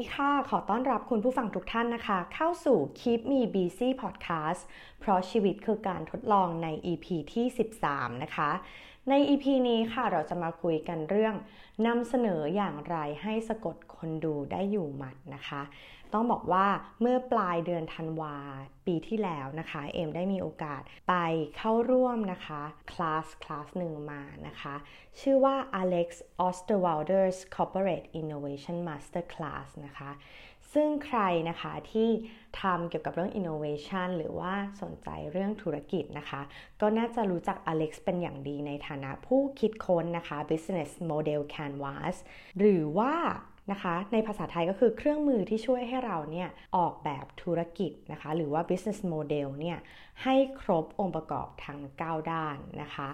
[0.00, 4.62] ดีค่ะ ขอต้อนรับคุณผู้ฟังทุกท่านนะคะ เข้าสู่ Keep Me Busy Podcast
[5.00, 7.46] เพราะชีวิตคือการทดลองใน EP ที่
[7.84, 8.50] 13 นะคะ
[9.08, 11.34] ใน EP นี้ค่ะเราจะมาคุยกันเรื่อง
[11.86, 15.62] นำเสนออย่างไรให้สะกดคนดูได้อยู่หมัดนะคะ
[16.14, 16.66] ต้องบอกว่า
[17.00, 18.36] เมื่อปลายเดือนธันวา
[18.86, 21.14] ปีที่แล้วนะคะ เอ็มได้มีโอกาสไป
[21.56, 24.74] เข้าร่วมนะคะคลาสคลาสหนึ่งมานะคะ
[25.20, 26.08] ชื่อว่า Alex
[26.46, 30.12] Osterwalder's Corporate Innovation Master Class นะคะ
[30.76, 32.08] ซึ่งใครนะคะที่
[32.60, 36.40] ทำเกี่ยวกับเรื่อง innovation หรือว่าสนใจเรื่องธุรกิจนะคะ
[36.80, 42.16] ก็น่าจะรู้จัก Alex เป็นอย่างดีในฐานะผู้คิดค้นนะคะ business model canvas
[42.58, 43.14] หรือว่า
[43.72, 49.78] นะคะ ในภาษาไทยก็คือเครื่องมือที่ช่วยให้เราเนี่ยออกแบบธุรกิจนะคะ หรือว่า business model เนี่ย
[50.22, 53.08] ให้ครบองค์ประกอบทั้ง 9 ด้านนะคะ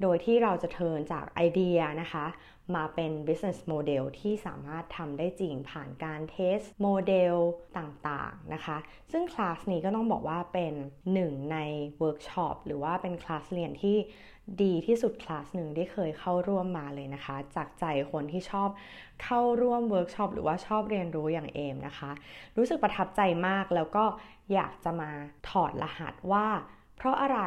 [0.00, 2.26] โดยที่เราจะ turn จากไอเดียนะคะ
[2.74, 7.36] มาเป็น business model ที่สามารถทำได้จริงผ่านการ test model
[7.78, 8.76] ต่างๆนะคะ
[9.12, 10.74] ซึ่งคลาสนี้ก็ต้องบอกว่าเป็น
[11.12, 11.58] หนึ่งใน
[11.98, 13.96] เวิร์กช็อปหรือว่าเป็นคลาสเรียนที่
[14.62, 18.68] ดีที่สุดคลาสหนึ่งที่เคยเข้าร่วมมาเลยนะคะ จากใจคนที่ชอบ
[19.22, 22.10] เข้าร่วมเวิร์กช็อปหรือว่าชอบเรียนรู้อย่างเอ็มนะคะ
[22.56, 24.04] รู้สึกประทับใจมากแล้วก็
[24.52, 25.10] อยากจะมา
[25.48, 26.46] ถอดรหัสว่า
[26.96, 27.40] เพราะอะไร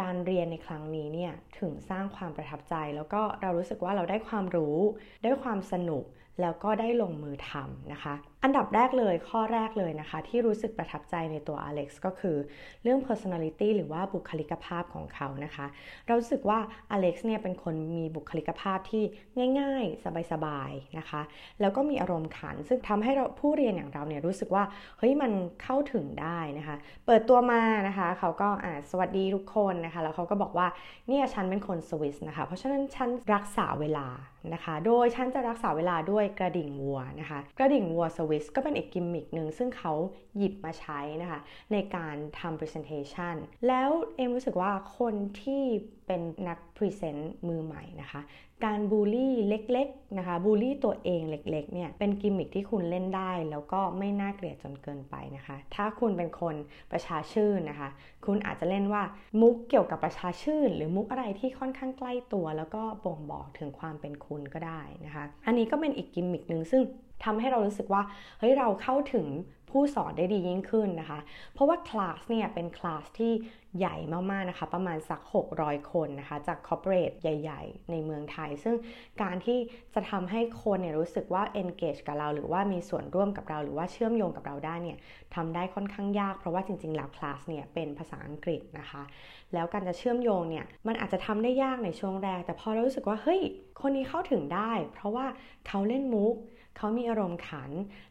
[0.00, 4.76] การเรียนในครั้งนี้เนี่ยถึงสร้างความประทับใจ แล้วก็เรารู้สึกว่าเราได้ความรู้
[5.24, 6.04] ได้ความสนุก
[6.40, 12.36] แล้วก็ได้ลงมือทำนะคะอันดับแรกเลยข้อแรกเลยนะคะ ที่รู้สึกประทับใจในตัวอเล็กซ์ก็คือ
[12.82, 15.66] เรื่อง personality หรือว่าบุคลิกภาพของเขานะคะ
[16.06, 16.58] เรารู้สึกว่า
[16.92, 19.04] อเล็กซ์เนี่ยเป็นคนมีบุคลิกภาพที่
[19.60, 21.22] ง่าย ๆ สบายๆนะคะ
[21.60, 24.64] แล้วก็มีอารมณ์ขัน ซึ่งทำให้เราผู้เรียนอย่างเราเนี่ยรู้สึกว่า
[24.98, 26.76] เฮ้ยมันเข้าถึงได้นะคะ
[27.06, 30.66] เปิดตัวมานะคะเขาก็อ่าสวัสดีทุกคนนะคะ แล้วเขาก็บอกว่า
[31.08, 34.08] เนี่ยฉันเป็นคนสวิสนะคะ เพราะฉะนั้นฉันรักษาเวลา
[34.54, 39.92] นะคะ โดยฉันจะรักษาเวลาด้วยกระดิ่งวัวนะคะ กระดิ่งวัวสวิสก็เป็นอีกกิมมิคหนึ่งซึ่งเขา
[40.36, 41.40] หยิบมาใช้นะคะ
[41.72, 43.34] ในการทำ presentation
[43.66, 45.62] แล้วเอ็มรู้สึกว่าคนที่
[46.06, 48.22] เป็นนัก present มือใหม่นะคะ
[48.66, 56.54] การบูลลี่เล็กๆนะคะบูลลี่ตัวเองเล็กๆเนี่ยเป็นกิมมิคที่คุณเล่นได้ แล้วก็ไม่น่าเกลียดจนเกินไปนะคะ ถ้าคุณเป็นคน
[56.92, 57.88] ประชาชื่นนะคะ
[58.26, 59.02] คุณอาจจะเล่นว่า
[59.40, 66.82] มุกเกี่ยวกับประชาชื่น หรือมุกอะไรที่ค่อนข้างใกล้ตัว แล้วก็บ่งบอกถึงความเป็นคุณก็ได้นะคะ อันนี้ก็เป็นอีกกิมมิคหนึ่งซึ่ง
[67.24, 68.02] ทำให้เรารู้สึกว่า
[68.38, 69.26] เฮ้ยเราเข้าถึง
[69.70, 71.20] ผู้สอนได้ดียิ่งขึ้นนะคะ
[71.52, 73.32] เพราะว่าคลาสเนี่ยเป็นคลาสที่
[73.78, 73.96] ใหญ่
[74.30, 75.20] มากๆนะคะ ประมาณสัก
[75.56, 78.76] 600 คนนะคะ จากคอร์เปอเรทใหญ่ ๆ ในเมืองไทย ซึ่ง
[79.22, 79.58] การที่
[79.94, 84.98] จะทำให้คนเนี่ยรู้สึกว่า engage กับเรา หรือว่ามีส่วนร่วมกับเรา หรือว่าเชื่อมโยงกับเราได้เนี่ย
[85.34, 89.02] ทำได้ค่อนข้างยาก เพราะว่าจริง ๆ แล้วคลาสเนี่ยเป็นภาษาอังกฤษนะคะ
[89.54, 93.40] แล้วการจะเชื่อมโยงเนี่ยมันอาจจะทำได้ยากในช่วงแรก แต่พอเรารู้สึกว่าเฮ้ย
[93.80, 95.26] คนนี้เข้าถึงได้ เพราะว่า
[95.66, 96.36] เขาเล่นมุก
[96.78, 97.70] เขามีอารมณ์ขัน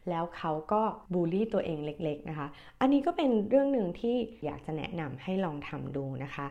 [0.09, 0.81] แล้วเขาก็
[1.13, 2.47] บูลลี่ตัวเองเล็ก ๆ นะคะ
[2.81, 4.15] อันนี้ก็เป็นเรื่องหนึ่งที่
[4.45, 6.45] อยากจะแนะนำให้ลองทำดูนะคะ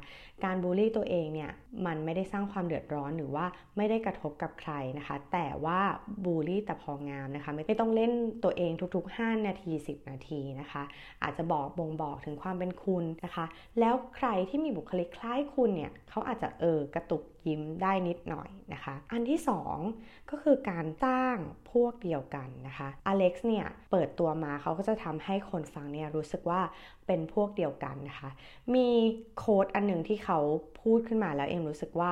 [0.44, 1.50] การบูลลี่ตัวเองเนี่ย
[1.86, 5.80] มันไม่ได้สร้างความเดือดร้อนหรือว่าไม่ได้กระทบกับใครนะคะ แต่ว่า
[6.24, 8.12] บูลลี่แต่พองามนะคะ ไม่ต้องเล่น
[8.44, 10.82] ตัวเองทุก ๆ 5 นาที 10 นาทีนะคะ
[11.22, 13.46] อาจจะบอกบ่งบอกถึงความเป็นคุณนะคะ
[13.80, 19.40] แล้วใครที่มีบุคลิกคล้ายคุณเนี่ยเขาอาจจะเออกระตุกยิ้มได้นิดหน่อยนะคะ อันที่
[19.84, 21.36] 2 ก็คือการสร้าง
[21.72, 26.60] พวกเดียวกันนะคะอเล็กซ์เนี่ยเปิดตัวมาเขาก็จะทำให้คนฟังเนี่ยรู้สึกว่า
[27.06, 28.30] เป็นพวกเดียวกันนะคะ
[28.74, 28.92] มีี
[29.38, 30.38] โค้ดอันหนึ่งที่เขา
[30.80, 32.10] พูดขึ้นมาแล้วเอ็มรู้สึกว่า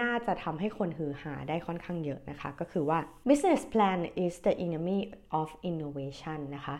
[0.00, 2.98] น่าจะทำให้คนหือหาได้ค่อนข้างเยอะนะคะ ก็คือว่า
[3.28, 4.98] business plan is the enemy
[5.40, 6.76] of innovation นะคะ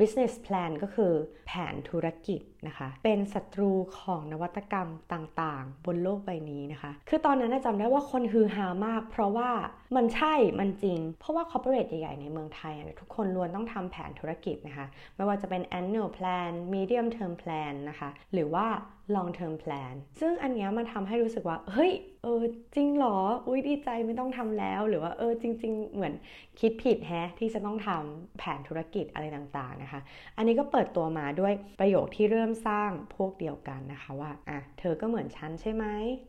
[0.00, 1.12] business plan ก็คือ
[1.46, 9.50] แผนธุรกิจนะคะ เป็นศัตรูของนวัตกรรมต่างๆ บนโลกใบนี้นะคะ คือตอนนั้นจำได้ว่าคนฮือฮามาก เพราะว่า
[9.96, 14.86] มันใช่ มันจริง เพราะว่า corporate ใหญ่ๆ ในเมืองไทย ทุกคนล้วนต้องทำแผนธุรกิจนะคะ
[15.16, 18.66] ไม่ว่าจะเป็น annual plan medium term plan นะคะ หรือว่า
[19.14, 21.92] long term plan ซึ่งอันนี้มันทำให้รู้สึกว่า เฮ้ย
[22.22, 22.42] เออ
[22.74, 26.14] จริงหรอ อุ้ยดีใจไม่ต้องทำแล้ว หรือว่า เออ จริง ๆ เหมือน
[26.60, 30.00] คิดผิดแฮะที่จะต้องทำแผนธุรกิจอะไรต่างๆนะคะ
[30.36, 35.84] อันนี้ก็เปิดตัวมาด้วยประโยคที่เริ่มสร้างพวกเดียวกันนะคะว่าอะเธอก็เหมือนฉันใช่ไหม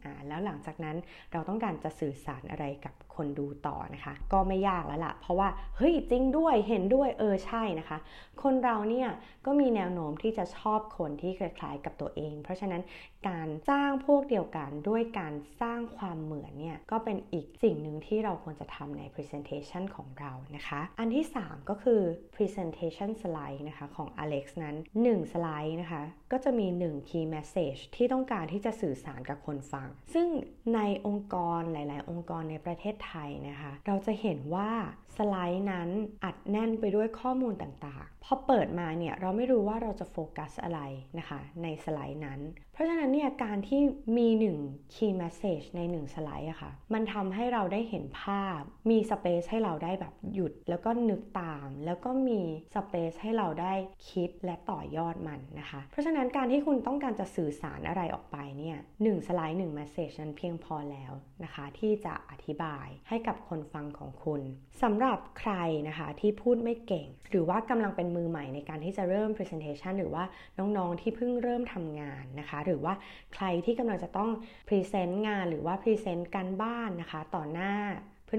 [0.06, 0.98] อะแล้วหลังจากนั้น
[1.32, 7.98] เราต้องการจะสื่อสารอะไรกับคนดูต่อนะคะ ก็ไม่ยากแล้วละ่ะ เพราะว่าเฮ้ยจริงด้วยเห็นด้วยเออใช่นะคะ
[8.44, 9.10] คนเราเนี่ย
[9.46, 12.82] ก็มีแนวโน้มที่จะชอบคนที่คล้ายๆกับตัวเอง เพราะฉะนั้น
[13.30, 22.02] การสร้างพวกเดียวกันด้วยการสร้างความเหมือนเนี่ยก็เป็นอีกสิ่งหนึ่งที่เราควรจะทำใน presentation ของเรานะคะ อันที่ 3 ก็คือ
[22.36, 24.76] presentation slide นะคะของ Alex นั้น
[25.06, 30.28] 1 สไลด์นะคะ ก็จะมี 1 key message ที่ต้องการที่จะสื่อสารกับคนฟัง ซึ่ง
[30.76, 34.70] ในองค์กรหลาย ๆ องค์กรในประเทศไทยนะคะ เราจะเห็นว่า
[35.18, 35.90] สไลด์นั้น
[36.24, 40.80] อัดแน่นไปด้วยข้อมูลต่างๆ พอเปิดมาเนี่ยเราไม่รู้ว่าเราจะโฟกัสอะไร
[41.20, 42.40] นะคะในสไลด์นั้น
[42.74, 43.82] เพราะฉะนั้นเนี่ยการที่
[44.18, 44.28] มี
[44.62, 52.42] 1 key message ใน 1 สไลด์อะคะ่ะ มันทำให้เราได้เห็นภาพ มีสเปซให้เราได้แบบหยุด แล้วก็นึกตาม แล้วก็มี
[52.76, 53.74] สเปซให้เราได้
[54.10, 61.12] คิดและต่อยอดมันนะคะ เพราะฉะนั้นการที่คุณต้องการจะสื่อสารอะไรออกไปเนี่ยหสไลด์1 message นั้นเพียงพอแล้ว
[61.44, 64.42] นะคะ ที่จะอธิบายให้กับคนฟังของคุณ
[64.82, 65.54] สำหรับหรับใคร
[65.88, 70.24] นะคะที่พูดไม่เก่ง หรือว่ากำลังเป็นมือใหม่ในการที่จะเริ่ม presentation หรือว่า
[70.58, 72.94] น้องๆที่เพิ่งเริ่มทำงานนะคะ หรือว่า
[73.34, 74.30] ใครที่กำลังจะต้อง
[74.68, 77.74] present งานหรือว่า present การบ้านนะคะ ต่อหน้า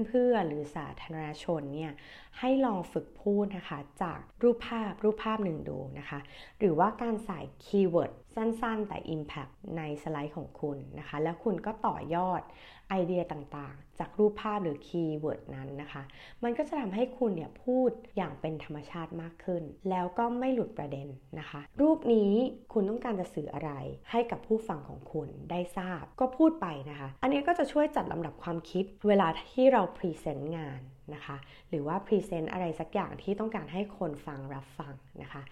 [0.09, 1.91] เพื่อนๆหรือสาธารณชนเนี่ย
[2.39, 6.19] ให้ลองฝึกพูดนะคะ จากรูปภาพรูปภาพหนึ่งดูนะคะ
[6.59, 12.41] หรือว่าการใส่ keyword สั้นๆ แต่ Impact ในสไลด์ของคุณนะคะ แล้วคุณก็ต่อยอด
[12.89, 16.01] ไอเดียต่างๆ จากรูปภาพหรือ keyword นั้นนะคะ
[16.43, 21.07] มันก็จะทำให้คุณเนี่ยพูดอย่างเป็นธรรมชาติมากขึ้น แล้วก็ไม่หลุดประเด็น
[21.39, 22.33] นะคะ รูปนี้
[22.73, 23.71] คุณต้องการจะสื่ออะไร
[24.11, 30.81] ให้กับผู้ฟังของคุณได้ทราบก็พูดไปนะคะ อันนี้ก็จะช่วยจัดลำดับความคิดเวลาที่เรา present งาน
[31.13, 31.37] นะคะ
[31.69, 35.43] หรือว่า present อะไรสักอย่างที่ต้องการให้คนฟังรับฟังนะคะ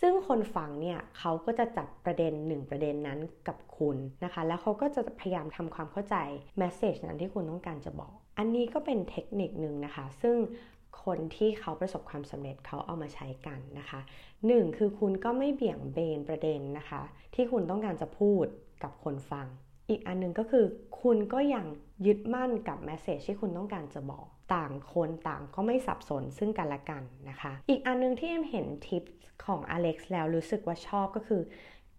[0.00, 3.18] ซึ่งคนฟังเนี่ยเขาก็จะจับประเด็นหนึ่งประเด็นนั้น
[3.48, 6.16] กับคุณนะคะ แล้วเขาก็จะพยายามทำความเข้าใจ
[6.58, 10.36] message นั้นที่คุณต้องการจะบอก อันนี้ก็เป็นเทคนิคหนึ่งนะคะ ซึ่ง
[11.04, 14.00] คนที่เขาประสบความสำเร็จเขาเอามาใช้กันนะคะ
[14.38, 14.78] 1.
[14.78, 17.02] คือคุณก็ไม่เบี่ยงเบนประเด็นนะคะ
[17.34, 18.46] ที่คุณต้องการจะพูด
[18.82, 19.46] กับคนฟัง
[19.88, 20.64] อีกอันนึงก็คือ
[21.02, 21.66] คุณก็ยัง
[22.06, 29.04] ยึดมั่นกับ message ที่คุณต้องการจะบอก ต่างคนต่างก็ไม่สับสนซึ่งกันและกันนะคะ อีกอันนึงที่เอ็มเห็นทิป
[29.44, 31.42] ของ Alex แล้วรู้สึกว่าชอบก็คือ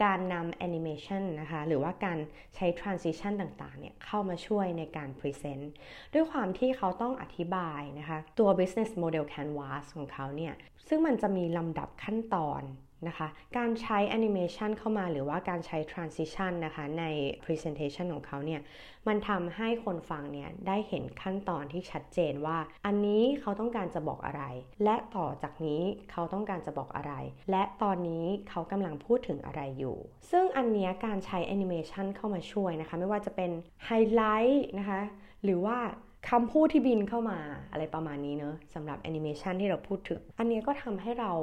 [0.03, 2.17] การนำแอนิเมชันนะคะ หรือว่าการ
[2.55, 5.65] ใช้ transition ต่างๆ เนี่ย เข้ามาช่วยในการ present
[6.13, 10.53] ด้วยความที่เขาต้องอธิบายนะคะ ตัว business model canvas ของเขาเนี่ย
[10.87, 12.61] ซึ่งมันจะมีลำดับขั้นตอน
[13.07, 13.27] นะคะ
[13.57, 17.05] การใช้แอนิเมชันเข้ามาหรือว่าการใช้ transition นะคะใน
[17.43, 18.61] presentation ของเขาเนี่ย
[19.07, 24.43] มันทำให้คนฟังเนี่ยได้เห็นขั้นตอนที่ชัดเจนว่า อันนี้เขาต้องการจะบอกอะไร
[24.83, 25.81] และต่อจากนี้
[26.11, 27.13] เขาต้องการจะบอกอะไร
[27.51, 29.97] และตอนนี้เขากำลังพูดถึงอะไรอยู่
[30.31, 33.51] ซึ่งอันนี้การใช้แอนิเมชันเข้ามาช่วยนะคะไม่ว่าจะเป็น
[33.85, 35.01] ไฮไลท์นะคะ
[35.43, 35.77] หรือว่า
[36.29, 37.39] คำพูดที่บินเข้ามา
[37.71, 41.33] อะไรประมาณนี้เนอะสำหรับแอนิเมชันที่เราพูดถึง อันนี้ก็ทำให้เรา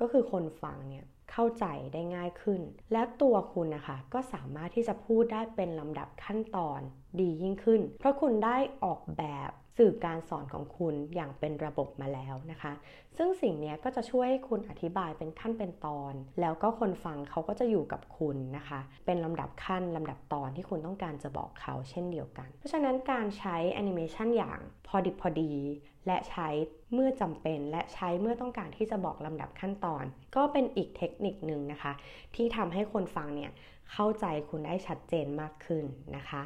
[0.00, 2.60] ก็คือคนฟังเนี่ยเข้าใจได้ง่ายขึ้น
[2.92, 6.80] และตัวคุณนะคะก็สามารถที่จะพูดได้เป็นลำดับขั้นตอน
[7.20, 9.50] ดียิ่งขึ้น เพราะคุณได้ออกแบบ
[9.80, 12.72] สื่อการสอนของคุณอย่างเป็นระบบมาแล้วนะคะ
[13.16, 25.52] ซึ่งสิ่งนี้ก็จะช่วยให้คุณอธิบายเป็นขั้นเป็นตอน แล้วก็คนฟังเขาก็จะอยู่กับคุณนะคะ เป็นลำดับขั้นลำดับตอนที่คุณต้องการจะบอกเขาเช่นเดียวกัน เพราะฉะนั้นการใช้แอนิเมชันอย่างพอดิบพอดี
[26.06, 26.48] และใช้
[26.94, 30.04] เมื่อจำเป็นและใช้เมื่อต้องการที่จะบอกลำดับขั้นตอน
[30.36, 31.92] ก็เป็นอีกเทคนิคหนึ่งนะคะ
[32.34, 33.52] ที่ทำให้คนฟังเนี่ย
[33.92, 35.84] เข้าใจคุณได้ชัดเจนมากขึ้น
[36.16, 36.42] นะคะ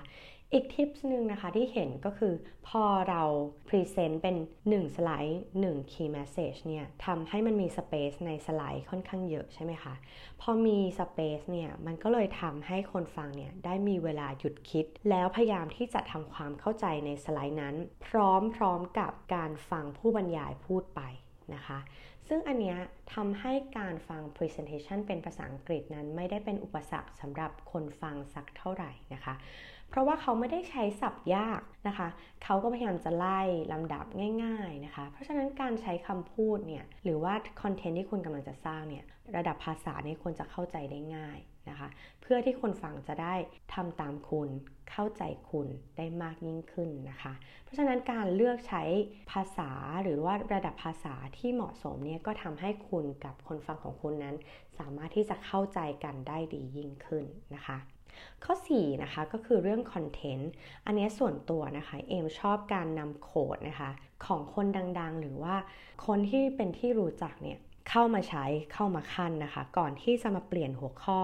[0.54, 2.34] อีก tips หนึ่งนะคะที่เห็นก็คือ
[2.68, 3.22] พอเรา
[3.68, 4.36] present เป็น
[4.70, 9.94] 1 สไลด์ 1 key message เนี่ยทำให้มันมี space ในสไลด์ค่อนข้างเยอะใช่ไหมคะ
[10.40, 17.74] พอมีสเปซเนี่ยมันก็เลยทำให้คนฟังเนี่ยได้มีเวลาหยุดคิด แล้วพยายามที่จะทำความเข้าใจในสไลด์นั้น
[18.06, 18.08] พ
[18.60, 21.00] ร้อมๆกับการฟังผู้บรรยายพูดไป
[21.54, 21.78] นะคะ
[22.28, 22.78] ซึ่งอันเนี้ย
[23.14, 29.34] ทำให้การฟัง presentation เป็นภาษาอังกฤษนั้นไม่ได้เป็นอุปสรรคสำหรับคนฟังสักเท่าไหร่นะคะ
[29.94, 32.08] เพราะว่าเขาไม่ได้ใช้ศัพท์ยากนะคะ
[32.44, 33.40] เขาก็พยายามจะไล่
[33.72, 34.06] ลำดับ
[34.44, 39.04] ง่ายๆนะคะ เพราะฉะนั้นการใช้คำพูดเนี่ยหรือว่าคอนเทนต์ที่คุณกำลังจะสร้างเนี่ย
[39.36, 41.88] ระดับภาษาเนี่ยควรจะเข้าใจได้ง่ายนะคะ
[42.22, 43.34] เพื่อที่คนฟังจะได้
[43.74, 44.48] ทำตามคุณ
[44.90, 47.32] เข้าใจคุณได้มากยิ่งขึ้นนะคะ
[47.64, 48.82] เพราะฉะนั้นการเลือกใช้
[49.32, 49.70] ภาษา
[50.02, 54.36] หรือว่าระดับภาษาที่เหมาะสมเนี่ยก็ทำให้คุณกับคนฟังของคุณนั้น
[54.78, 57.24] สามารถที่จะเข้าใจกันได้ดียิ่งขึ้น
[57.56, 57.78] นะคะ
[58.44, 60.50] ข้อ 4 นะคะก็คือเรื่องคอนเทนต์
[60.86, 63.90] อันนี้ส่วนตัวนะคะเอมชอบการนำโค้ดนะคะ
[64.26, 64.66] ของคน
[65.00, 65.54] ดังๆ หรือว่า
[66.06, 67.58] คนที่เป็นที่รู้จักเนี่ย
[67.90, 71.20] เข้ามาใช้เข้ามาขั้นนะคะ ก่อนที่จะมาเปลี่ยนหัวข้อ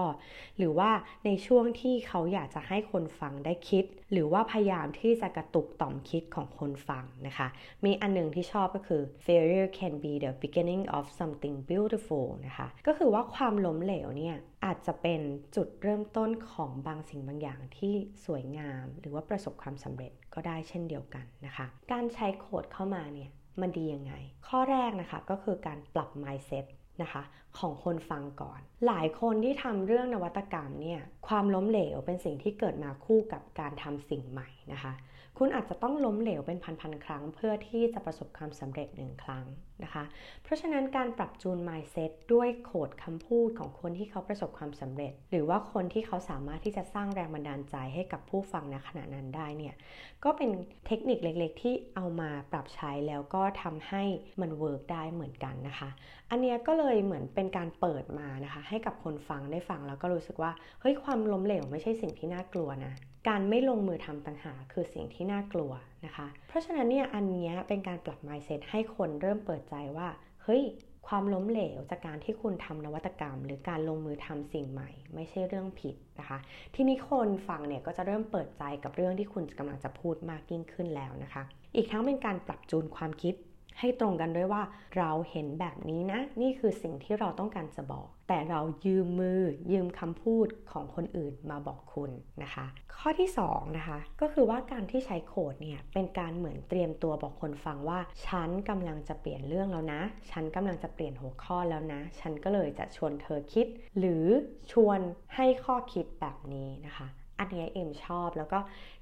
[0.57, 0.91] หรือว่า
[1.25, 7.47] ในช่วงที่เขาอยากจะให้คนฟังได้คิด หรือว่าพยายามที่จะกระตุกต่อมคิดของคนฟังนะคะ
[7.85, 15.21] มีอันนึงที่ชอบก็คือ failure can be the beginning of something beautiful นะคะก็คือว่าความล้มเหลวเนี่ยอาจจะเป็น
[15.55, 17.93] จุดเริ่มต้นของบางสิ่งบางอย่างที่
[18.25, 24.13] สวยงาม หรือว่าประสบความสำเร็จก็ได้เช่นเดียวกันนะคะ การใช้โค้ดเข้ามาเนี่ย มันดียังไง
[24.47, 26.65] ข้อแรกนะคะก็คือการปรับ mindset
[27.01, 27.23] นะคะ
[27.57, 34.93] ของคนฟังก่อน หลายคนที่ทำเรื่องนวัตกรรมเนี่ยความล้มเหลวเป็นสิ่งที่เกิดมาคู่กับการทำสิ่งใหม่นะคะ
[35.37, 39.45] คุณอาจจะต้องล้มเหลวเป็นพันๆครั้ง เพื่อที่จะประสบความสำเร็จหนึ่งครั้ง
[39.83, 40.03] นะคะ
[40.43, 49.75] เพราะฉะนั้นการปรับจูน mindset ด้วยโคดคำพูดของคนที่เขาประสบความสำเร็จ หรือว่าคนที่เขาสามารถที่จะสร้างแรงบันดาลใจให้กับผู้ฟังในขณะนั้นได้เนี่ย
[50.23, 50.49] ก็เป็น
[50.87, 54.03] เทคนิคเล็กๆ ที่เอามาปรับใช้แล้วก็ทำให้
[54.41, 55.89] มันเวิร์กได้เหมือนกันนะคะ
[56.29, 62.93] อันนี้ก็เลยเหมือนเป็นการเปิดมานะคะ ให้กับคนฟังได้ฟังแล้วก็รู้สึกว่าเฮ้ยความล้มเหลวไม่ใช่สิ่งที่น่ากลัวนะ
[63.27, 65.71] การไม่ลงมือทำต่างหากคือสิ่งที่น่ากลัว
[66.05, 70.07] นะคะ เพราะฉะนั้นเนี่ยอันนี้เป็นการปรับ mindset ให้คนเริ่มเปิดใจว่า
[70.43, 70.63] เฮ้ย
[71.07, 76.37] ความล้มเหลวจากการที่คุณทำนวัตกรรม หรือการลงมือทำสิ่งใหม่ ไม่ใช่เรื่องผิดนะคะ
[76.75, 81.43] ทีนี้คนฟังเนี่ยก็จะเริ่มเปิดใจกับเรื่องที่คุณกำลังจะพูดมากยิ่งขึ้นแล้วนะคะ
[81.75, 83.35] อีกทั้งเป็นการปรับจูนความคิด
[83.81, 84.63] ให้ตรงกันด้วยว่า
[84.97, 92.11] เราเห็นแบบนี้นะ นี่คือสิ่งที่เราต้องการจะบอก แต่เรายืมมือยืมคำพูดของคนอื่นมาบอกคุณ
[92.43, 92.65] นะคะ
[92.97, 103.67] ข้อที่2นะคะก็คือว่าการที่ใช้โคดเนี่ยเป็นการเหมือนเตรียมตัวบอกคนฟังว่า ฉันกำลังจะเปลี่ยนเรื่องแล้วนะ ฉันกำลังจะเปลี่ยนหัวข้อแล้วนะ ฉันก็เลยจะชวนเธอคิด
[103.99, 104.25] หรือ
[104.71, 104.99] ชวน
[105.35, 107.07] ให้ข้อคิดแบบนี้นะคะ
[107.41, 108.59] อันนี้เอ็มชอบ แล้วก็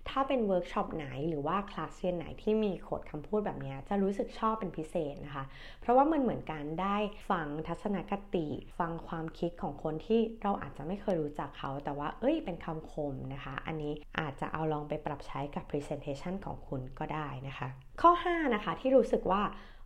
[0.10, 5.44] ถ้าเป็นเวิร์กช็อปไหนหรือว่าคลาสเรียนไหนที่มีโควตคำพูดแบบนี้จะรู้สึกชอบเป็นพิเศษนะคะ
[5.82, 6.98] เพราะว่ามันเหมือนการได้
[7.30, 8.48] ฟังทัศนคติ
[8.80, 17.68] ฟังความคิดของคนที่เราอาจจะไม่เคยรู้จักเขา แต่ว่าเอ้ยเป็นคำคมนะคะ อันนี้อาจจะเอาลองไปปรับใช้กับ Presentation ของคุณก็ได้นะคะ
[18.02, 19.42] ข้อ 5 นะคะที่รู้สึกว่า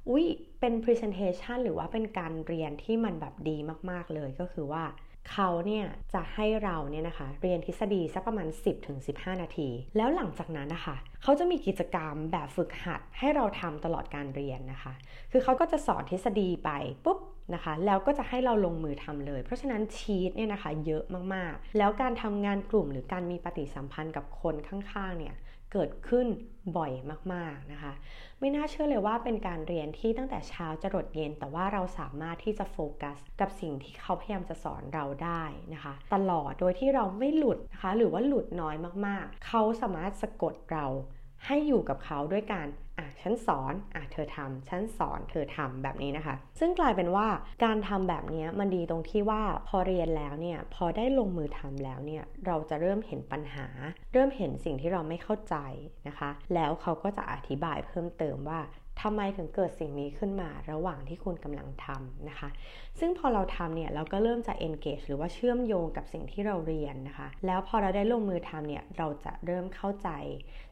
[0.09, 0.25] อุ้ย
[0.59, 3.57] เป็น Presentation หรือว่าเป็นการเรียนที่มันแบบดี
[3.89, 4.83] มาก ๆ เลยก็คือว่า
[5.31, 8.47] เขาเนี่ยจะให้เราเนี่ยนะคะเรียนทฤษฎีสักประมาณ
[8.95, 14.93] 10-15 นาที แล้วหลังจากนั้นนะคะเขาจะมีกิจกรรมแบบฝึกหัดให้เราทำตลอดการเรียนนะคะ
[15.31, 16.69] คือเขาก็จะสอนทฤษฎีไป
[17.05, 17.19] ปุ๊บ
[17.53, 21.03] นะคะแล้วก็จะให้เราลงมือทำเลย เพราะฉะนั้นชีตเนี่ยนะคะเยอะ
[21.33, 25.35] มากๆ แล้วการทำงานกลุ่มหรือการมีปฏิสัมพันธ์กับคนข้างๆเนี่ย
[25.73, 26.27] เกิดขึ้น
[26.77, 26.91] บ่อย
[27.33, 27.93] มากๆนะคะ
[28.39, 38.75] ไม่น่าเชื่อเลยว่าเป็นการเรียนที่ตั้งแต่เช้าจะรดเย็น แต่ว่าเราสามารถที่จะโฟกัส กับสิ่งที่เขาพยายามจะสอนเราได้นะคะ ตลอดโดยที่เราไม่หลุดนะคะ หรือว่าหลุดน้อย
[39.07, 40.85] มากๆ เขาสามารถสะกดเรา
[41.45, 42.67] ให้อยู่กับเขาด้วยการ
[42.99, 47.27] อะฉันสอนอะเธอทำฉันสอนเธอทำแบบนี้นะคะ ซึ่งกลายเป็นว่า
[47.63, 53.67] การทำแบบนี้มันดีตรงที่ว่าพอเรียนแล้วเนี่ยพอได้ลงมือทำแล้วเนี่ยเราจะเริ่มเห็นปัญหา
[54.13, 55.55] เริ่มเห็นสิ่งที่เราไม่เข้าใจ
[56.07, 58.61] นะคะ แล้วเขาก็จะอธิบายเพิ่มเติมว่า
[59.01, 62.49] ทำไมถึงเกิดสิ่งนี้ขึ้นมาระหว่างที่คุณกำลังทำนะคะ
[62.99, 70.09] ซึ่งพอเราทำเนี่ยเราก็เริ่มจะ engage หรือว่าเชื่อมโยงกับสิ่งที่เราเรียนนะคะ แล้วพอเราได้ลงมือทำเนี่ยเราจะเริ่มเข้าใจ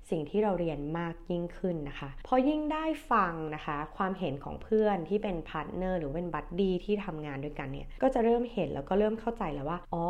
[0.10, 10.06] สิ่งที่เราเรียนมากยิ่งขึ้นนะคะ พอยิ่งได้ฟังนะคะ ความเห็นของเพื่อนที่เป็นพาร์ทเนอร์หรือเป็นบัดดี้ที่ทำงานด้วยกันเนี่ย ก็จะเริ่มเห็นแล้วก็เริ่มเข้าใจแล้วว่า อ๋อ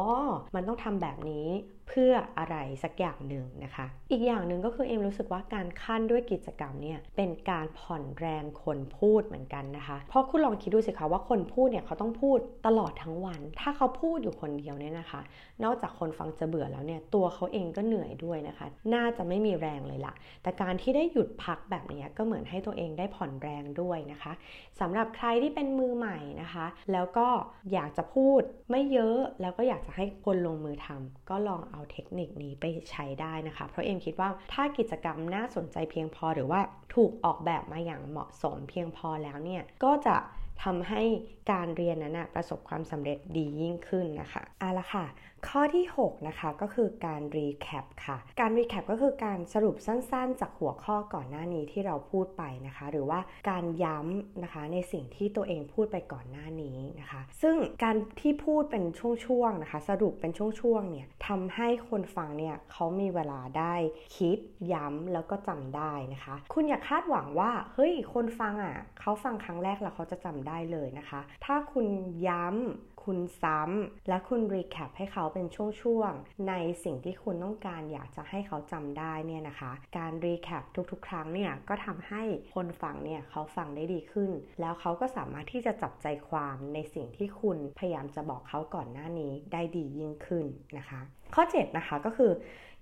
[0.55, 1.47] มันต้องทำแบบนี้
[1.91, 15.21] เพื่ออะไรสักอย่างหนึ่งนะคะ อีกอย่างหนึ่งก็คือเอ็มรู้สึกว่าการขั้นด้วยกิจกรรมเนี่ยเป็นการผ่อนแรงคนพูดเหมือนกันนะคะ เพราะคุณลองคิดดูสิคะว่าคนพูดเนี่ยเขาต้องพูดตลอดทั้งวัน ถ้าเขาพูดอยู่คนเดียวเนี่ยนะคะ
[15.63, 24.33] นอกจากคนฟังจะเบื่อแล้วเนี่ยตัวเขาเองก็เหนื่อยด้วยนะคะ น่าจะไม่มีแรงเลยล่ะ แต่การที่ได้หยุดพักแบบนี้ก็เหมือนให้ตัวเองได้ผ่อนแรงด้วยนะคะ
[24.79, 27.27] สำหรับใครที่เป็นมือใหม่นะคะ แล้วก็
[27.73, 36.61] อยากจะพูดไม่เยอะแล้วก็อยากจะให้คนลงมือทำก็ลองเอาเทคนิคนี้ไปใช้ได้นะคะ เพราะเอ็มคิดว่าถ้ากิจกรรมน่าสนใจเพียงพอหรือว่า
[36.95, 40.17] ถูกออกแบบมาอย่างเหมาะสมเพียงพอแล้วเนี่ยก็จะ
[40.63, 41.03] ทำให้
[41.51, 45.05] การเรียนนั้นประสบความสำเร็จดียิ่งขึ้นนะคะเอาละค่ะ
[45.49, 63.73] ข้อที่ 6 นะคะก็คือการ recap ค่ะ การ recap ก็คือการสรุปสั้นๆ จากหัวข้อก่อนหน้านี้ที่เราพูดไปนะคะ หรือว่าการย้ำนะคะในสิ่งที่ตัวเองพูดไปก่อนหน้านี้นะคะ ซึ่งการที่พูดเป็นช่วงๆนะคะ สรุปเป็นช่วงๆเนี่ยทำให้คนฟังเนี่ยเขามีเวลาได้
[64.17, 64.37] คิด
[64.73, 71.87] ย้ำแล้วก็จำได้นะคะ คุณอย่าคาดหวังว่าเฮ้ยคนฟังอะเขาฟังครั้งแรกแล้วเขาจะจำได้เลยนะคะถ้าคุณ
[72.27, 75.47] ย้ำ คุณซ้ำ และคุณรีแคปให้เขาเป็น
[75.81, 82.23] ช่วงๆ ในสิ่งที่คุณต้องการอยากจะให้เขาจำได้เนี่ยนะคะ การ recap ทุกๆ ครั้งเนี่ยก็ทำให้
[82.55, 90.45] คนฟังเนี่ยเขาฟังได้ดีขึ้น แล้วเขาก็สามารถที่จะจับใจความในสิ่งที่คุณพยายามจะบอกเขาก่อนหน้านี้ได้ดียิ่งขึ้น
[90.77, 90.99] นะคะ
[91.35, 92.31] ข้อ 7 นะคะก็คือ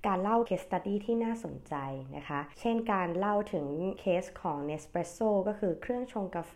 [0.08, 1.76] การเล่า case study ที่น่าสนใจ
[2.18, 3.66] นะคะ เช่นการเล่าถึง
[4.00, 6.56] เคสของ Nespresso ก็คือเครื่องชงกาแฟ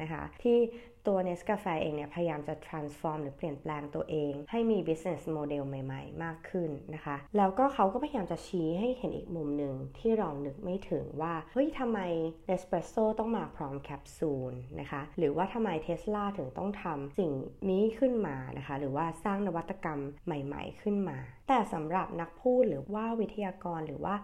[0.00, 0.58] นะคะ ที่
[1.06, 6.02] ตัว n e s c a f e เองเนี่ยพยายามจะ transform หรือเปลี่ยนแปลงตัวเอง ให้มี business model ใหม่
[6.12, 12.00] ๆ มากขึ้นนะคะ แล้วก็เขาก็พยายามจะชี้ให้เห็นอีกมุมหนึ่งที่เรานึกไม่ถึงว่า เฮ้ยทำไม
[12.48, 17.32] Nespresso ต้องมาพร้อมแคปซูลนะคะ หรือว่าทำไมเทสลาถึงต้องทำสิ่ง
[17.70, 21.18] นี้ขึ้นมานะคะ หรือว่าสร้างนวัตกรรมใหม่ ๆ ขึ้นมา
[21.48, 24.14] แต่สำหรับนักพูดหรือว่าวิทยากรหรือว่า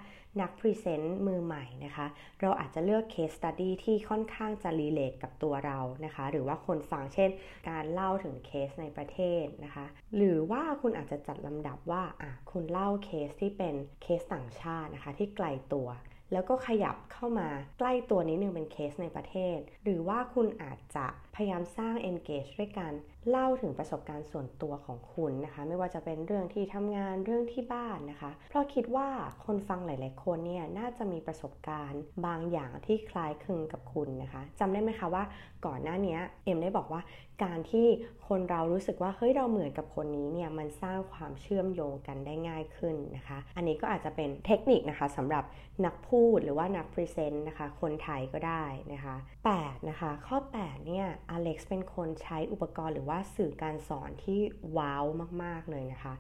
[0.41, 2.07] นัก present มือใหม่นะคะ
[2.41, 7.31] เราอาจจะเลือก case study ที่ค่อนข้างจะ relate กับตัวเรานะคะ หรือว่าคนฟังเช่น
[7.69, 15.89] การเล่าถึงเคสในประเทศนะคะ หรือว่าคุณอาจจะจัดลำดับว่าอะคุณเล่าเคสที่เป็นเคสต่างชาตินะคะ ที่ไกลตัว
[16.33, 22.93] แล้วก็ขยับเข้ามาใกล้ตัวนิดนึงเป็นเคสในประเทศ หรือว่าคุณอาจจะพยายามสร้าง engage ด้วยการ
[23.29, 29.09] เล่าถึงประสบการณ์ส่วนตัวของคุณนะคะ ไม่ว่าจะเป็นเรื่องที่ทำงานเรื่องที่บ้านนะคะ เพราะคิดว่า
[29.45, 35.25] คนฟังหลาย ๆ คนเนี่ยน่าจะมีประสบการณ์บางอย่างที่คล้ายคลึงกับคุณนะคะจำได้ไหมคะว่า
[35.67, 37.03] ก่อนหน้านี้เอ็มได้บอกว่า
[37.45, 37.87] การที่
[38.29, 45.45] คนเรารู้สึกว่าเฮ้ยเราเหมือนกับคนนี้เนี่ยมันสร้างความเชื่อมโยงกันได้ง่ายขึ้นนะคะ อันนี้ก็อาจจะเป็นเทคนิคนะคะสำหรับ
[45.85, 49.17] นักพูดหรือว่านัก present นะคะ คนไทยก็ได้นะคะ
[49.53, 54.41] 8นะคะข้อ8เนี่ยอเล็กซ์เป็นคนใช้อุปกรณ์หรือว่าสื่อการสอนที่
[54.77, 55.05] ว้าว
[55.43, 56.15] มากๆเลยนะคะ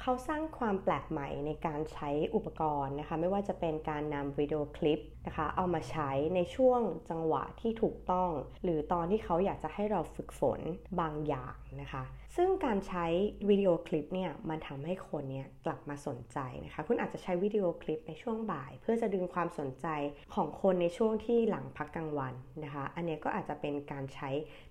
[0.00, 8.30] เขาสร้างความแปลกใหม่ในการใช้อุปกรณ์นะคะ ไม่ว่าจะเป็นการนำวิดีโอคลิปนะคะ เอามาใช้ในช่วงจังหวะที่ถูกต้อง
[8.64, 10.60] หรือตอนที่เขาอยากจะให้เราฝึกฝน
[11.00, 12.04] บางอย่างนะคะ
[12.36, 13.06] ซึ่งการใช้
[13.48, 19.86] วิดีโอคลิปเนี่ยมันทำให้คนเนี่ยกลับมาสนใจนะคะ คุณอาจจะใช้วิดีโอคลิปในช่วงบ่าย เพื่อจะดึงความสนใจ
[20.34, 22.34] ของคนในช่วงที่หลังพักกลางวัน
[22.64, 24.30] นะคะ อันนี้ก็อาจจะเป็นการใช้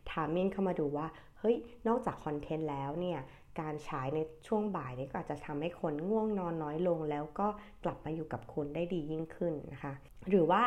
[0.09, 1.07] ทามมิ่งเข้ามาดูว่า
[1.45, 3.19] ฮ้ยนอกจากคอนเทนต์แล้วเนี่ย
[3.59, 7.47] การฉายในช่วงบ่ายนี้ก็อาจจะทำให้คนง่วงนอนน้อยลง แล้วก็
[7.83, 9.93] กลับมาอยู่กับคุณได้ดียิ่งขึ้นนะคะ
[10.29, 10.61] หรือว่า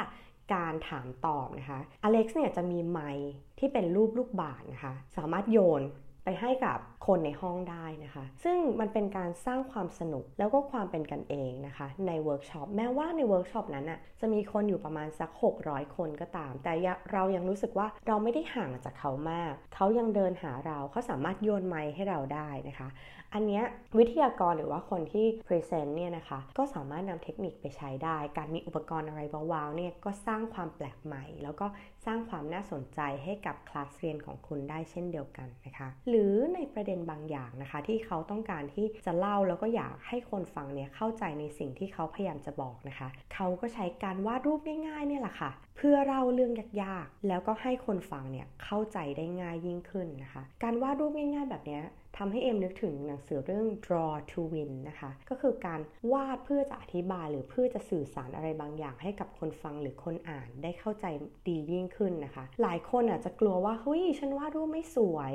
[0.54, 5.82] การถามตอบนะคะอเล็กซ์เนี่ยจะมีไมค์ที่เป็นรูปลูกบาศนะคะ สามารถโยน
[6.28, 15.30] ไปให้กับคนในห้องได้นะคะ ซึ่งมันเป็นการสร้างความสนุกแล้วก็ความเป็นกันเองนะคะ ในเวิร์กช็อปแม้ว่าในเวิร์กช็อปนั้นอะจะมีคนอยู่ประมาณสัก
[15.62, 16.72] 600 คนก็ตาม แต่
[17.12, 22.88] เรายังรู้สึกว่าเราไม่ได้ห่างจากเขามาก เขายังเดินหาเราเขาสามารถโยนไมค์ให้เราได้นะคะ
[23.34, 23.62] อันนี้
[23.98, 29.20] วิทยากรหรือว่าคนที่ present เนี่ยนะคะก็สามารถนำเทคนิคไปใช้ได้ การมีอุปกรณ์อะไร
[29.52, 31.66] ว้าวๆเนี่ยก็สร้างความแปลกใหม่ แล้วก็
[32.06, 51.82] สร้างความน่าสนใจให้กับคลาสเรียนของคุณได้เช่นเดียวกันนะคะ หรือในประเด็นบางอย่างนะคะ ที่เขาต้องการที่จะเล่าแล้วก็อยากให้คนฟังเนี่ยเข้าใจในสิ่งที่เขาพยายามจะบอกนะคะ เขาก็ใช้การวาดรูปง่ายๆเนี่ยแหละค่ะ เพื่อเล่าเรื่องยากๆ แล้วก็ให้คนฟังเนี่ยเข้าใจได้ง่ายยิ่งขึ้นนะคะ การวาดรูปง่ายๆ แบบนี้
[52.22, 55.80] ทำให้เอ็มนึกถึงหนังสือเรื่อง Draw to Win นะคะ ก็คือการ
[56.12, 61.06] วาดเพื่อจะอธิบายหรือเพื่อจะสื่อสารอะไรบางอย่างให้กับคนฟังหรือคนอ่านได้เข้าใจ
[61.48, 65.34] ดียิ่งขึ้นนะคะ หลายคนอาจจะกลัวว่าเฮ้ยฉันวาดรูปไม่สวย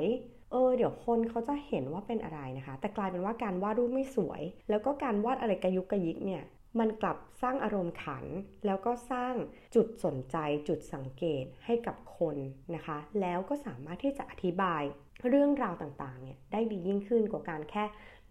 [0.52, 6.42] เออเดี๋ยวคนเขาจะเห็นว่าเป็นอะไรนะคะ แต่กลายเป็นว่าการวาดรูปไม่สวย แล้วก็การวาดอะไรกระยุกกระยิกเนี่ย
[6.78, 8.24] มันกลับสร้างอารมณ์ขัน
[8.66, 9.34] แล้วก็สร้าง
[9.74, 10.36] จุดสนใจ
[10.68, 12.36] จุดสังเกตให้กับคน
[12.74, 14.82] นะคะ แล้วก็สามารถที่จะอธิบาย
[15.28, 17.84] เรื่องราวต่างๆเนี่ยได้ดียิ่งขึ้นกว่าการแค่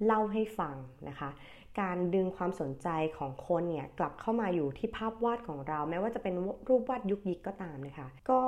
[0.06, 0.76] เล่าให้ฟัง
[1.10, 1.30] นะคะ
[1.82, 6.34] การดึงความสนใจของคนเนี่ยกลับเข้ามาอยู่ที่ภาพวาดของเรา แม้ว่าจะเป็น
[6.68, 8.42] รูปวาดยุกยิกก็ตามนะคะ ก็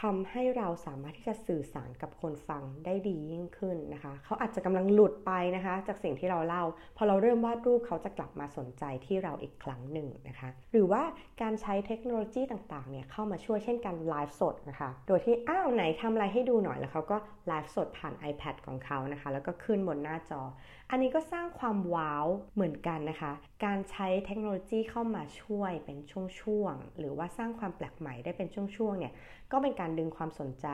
[0.00, 6.64] ทำให้เราสามารถที่จะสื่อสารกับคนฟังได้ดียิ่งขึ้นนะคะ เขาอาจจะกำลังหลุดไปนะคะ จากสิ่งที่เราเล่า
[6.96, 11.02] พอเราเริ่มวาดรูปเขาจะกลับมาสนใจที่เราอีกครั้งหนึ่งนะคะ หรือว่า
[11.42, 17.16] การใช้เทคโนโลยีต่างๆเนี่ยเข้ามาช่วยเช่นการไลฟ์สดนะคะ โดยที่อ้าวไหนทำอะไรให้ดูหน่อยแล้วเขาก็
[17.48, 20.42] ไลฟ์สดผ่าน iPad ของเขานะคะ แล้วก็ขึ้นบนหน้าจอ
[20.92, 23.32] อันนี้ก็สร้างความว้าวเหมือนกันนะคะ
[23.64, 25.98] การใช้เทคโนโลยีเข้ามาช่วยเป็น
[26.42, 29.12] ช่วงๆ หรือว่าสร้างความแปลกใหม่ได้เป็นช่วงๆ เนี่ย
[29.52, 30.66] ก็เป็นการดึงความสนใจ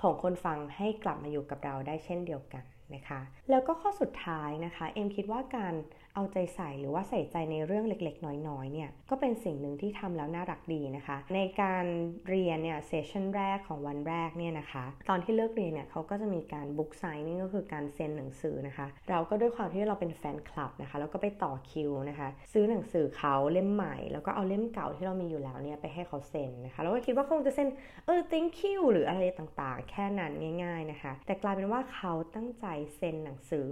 [0.00, 5.74] ของคนฟังให้กลับมาอยู่กับเราได้เช่นเดียวกันนะคะ แล้วก็ข้อสุดท้ายนะคะ เอ็มคิดว่าการ
[6.16, 11.84] เอาใจใส่หรือว่าใส่ใจในเรื่องเล็กๆ น้อยๆเนี่ยก็เป็นสิ่งหนึ่งที่ทำแล้วน่ารักดีนะคะ ในการ
[12.28, 27.68] เรียนเนี่ยเซสชันแรกของวันแรกเนี่ยนะคะ ตอนที่เลิกเรียนเนี่ยเขาก็จะมีการบุ๊กไซน์นี่ก็คือการเซ็นหนังสือนะคะ เราก็ด้วยความที่เราเป็นแฟนคลับนะคะแล้วก็ไปต่อคิวนะคะ ซื้อหนังสือเขาเล่มใหม่ แล้วก็เอาเล่มเก่าที่เรามีอยู่แล้วเนี่ยไปให้เขาเซ็นนะคะแล้วก็คิดว่าคงจะเซ็น
[28.06, 30.32] เออ thank you หรืออะไรต่างๆ แค่นั้น
[30.64, 33.68] ง่าย ๆนะคะ แต่กลายเป็นว่าเขาตั้งใจเซ็นหนังสือ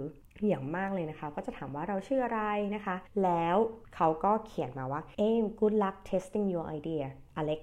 [0.47, 2.41] อย่างมากเลยนะคะ ก็จะถามว่าเราชื่ออะไร
[2.75, 3.57] นะคะ แล้ว
[3.95, 7.05] เขาก็เขียนมาว่า aim good luck testing your idea
[7.41, 7.61] Alex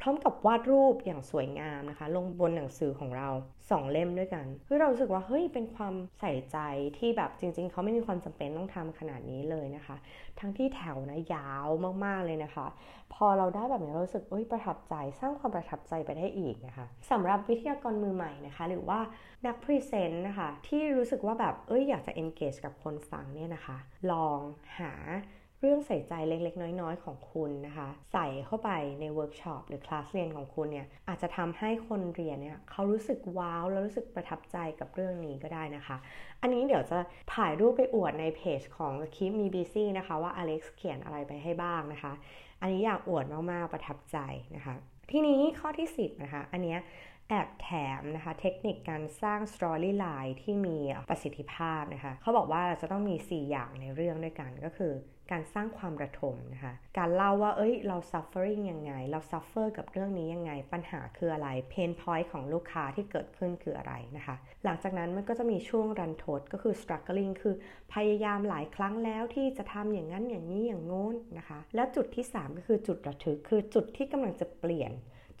[0.00, 3.28] พร้อมกับวาดรูปอย่างสวยงามนะคะ ลงบนหนังสือของเรา
[3.60, 6.58] 2เล่มด้วยกันคือเราสึกว่าเฮ้ยเป็นความใส่ใจ
[6.98, 9.96] ที่แบบจริง ๆเขาไม่มีความจำเป็นต้องทำขนาดนี้เลยนะคะ
[10.40, 11.68] ทั้งที่แถวนะยาว
[12.04, 12.66] มากๆเลยนะคะ
[13.14, 19.00] พอเราได้แบบนี้เรารู้สึกเอ้ยประทับใจสร้างความประทับใจไปได้อีกนะคะสำหรับวิทยากรมือใหม่นะคะ หรือว่า
[19.46, 23.76] นัก present นะคะที่รู้สึกว่าแบบเอ้ยอยากจะ engage กับคนฟังเนี่ยนะคะ
[24.12, 24.40] ลอง
[24.78, 24.92] หา
[25.64, 28.70] เรื่องใส่ใจเล็กๆ น้อยๆ ของคุณนะคะ ใส่เข้าไป
[29.00, 35.96] ในเวิร์กช็อปหรือคลาสเรียนของคุณเนี่ยอาจจะทำให้คนเรียนเนี่ยเขารู้สึกว้าว แล้วรู้สึกประทับใจกับเรื่องนี้ก็ได้นะคะ
[36.42, 36.98] อันนี้เดี๋ยวจะ
[37.34, 42.12] ถ่ายรูปไปอวดในเพจของคิมมีบีซี่นะคะว่าอเล็กซ์เขียนอะไรไปให้บ้างนะคะ
[42.60, 44.18] อันนี้อยากอวดมากๆประทับใจ
[44.56, 44.74] นะคะ
[45.10, 46.80] ทีนี้ข้อที่ 10 นะคะ อันเนี้ย
[47.28, 47.70] แอบแถ
[48.00, 50.76] มนะคะเทคนิคการสร้าง storyline ที่มี
[51.08, 54.92] ประสิทธิภาพนะคะเขาบอกว่าเราจะต้องมี 4 อย่างในเรื่องด้วยกันก็คือ
[55.30, 67.32] การสร้างความระทมนะคะ การเล่าว่า เอ้ย เรา suffering ยังไง เรา suffer กับเรื่องนี้ยังไง ปัญหาคืออะไร pain point ของลูกค้าที่เกิดขึ้นคืออะไรนะคะ หลังจากนั้นมันก็จะมีช่วงรันทดก็คือ struggling
[67.42, 67.54] คือ
[67.94, 74.92] พยายามหลายครั้งแล้วที่จะทำอย่างนั้นอย่างนี้อย่างโน้นนะคะ แล้วจุดที่ 3 ก็คือจุดระทึก คือจุดที่กำลังจะเปลี่ยน